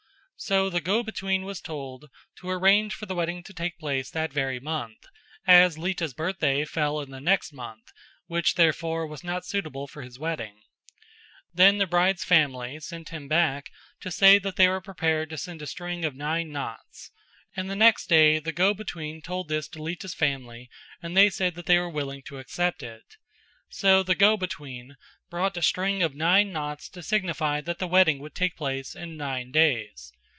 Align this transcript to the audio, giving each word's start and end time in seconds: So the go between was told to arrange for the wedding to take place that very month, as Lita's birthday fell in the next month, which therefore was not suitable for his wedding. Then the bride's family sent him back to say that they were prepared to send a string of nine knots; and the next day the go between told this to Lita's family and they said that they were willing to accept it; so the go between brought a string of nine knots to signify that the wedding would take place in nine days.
So 0.43 0.71
the 0.71 0.81
go 0.81 1.03
between 1.03 1.43
was 1.43 1.61
told 1.61 2.09
to 2.37 2.49
arrange 2.49 2.95
for 2.95 3.05
the 3.05 3.13
wedding 3.13 3.43
to 3.43 3.53
take 3.53 3.77
place 3.77 4.09
that 4.09 4.33
very 4.33 4.59
month, 4.59 5.05
as 5.45 5.77
Lita's 5.77 6.15
birthday 6.15 6.65
fell 6.65 6.99
in 6.99 7.11
the 7.11 7.21
next 7.21 7.53
month, 7.53 7.91
which 8.25 8.55
therefore 8.55 9.05
was 9.05 9.23
not 9.23 9.45
suitable 9.45 9.85
for 9.85 10.01
his 10.01 10.17
wedding. 10.17 10.63
Then 11.53 11.77
the 11.77 11.85
bride's 11.85 12.23
family 12.23 12.79
sent 12.79 13.09
him 13.09 13.27
back 13.27 13.69
to 13.99 14.09
say 14.09 14.39
that 14.39 14.55
they 14.55 14.67
were 14.67 14.81
prepared 14.81 15.29
to 15.29 15.37
send 15.37 15.61
a 15.61 15.67
string 15.67 16.03
of 16.03 16.15
nine 16.15 16.51
knots; 16.51 17.11
and 17.55 17.69
the 17.69 17.75
next 17.75 18.07
day 18.07 18.39
the 18.39 18.51
go 18.51 18.73
between 18.73 19.21
told 19.21 19.47
this 19.47 19.67
to 19.67 19.83
Lita's 19.83 20.15
family 20.15 20.71
and 21.03 21.15
they 21.15 21.29
said 21.29 21.53
that 21.53 21.67
they 21.67 21.77
were 21.77 21.87
willing 21.87 22.23
to 22.23 22.39
accept 22.39 22.81
it; 22.81 23.17
so 23.69 24.01
the 24.01 24.15
go 24.15 24.35
between 24.37 24.95
brought 25.29 25.55
a 25.55 25.61
string 25.61 26.01
of 26.01 26.15
nine 26.15 26.51
knots 26.51 26.89
to 26.89 27.03
signify 27.03 27.61
that 27.61 27.77
the 27.77 27.85
wedding 27.87 28.17
would 28.17 28.33
take 28.33 28.57
place 28.57 28.95
in 28.95 29.15
nine 29.15 29.51
days. 29.51 30.11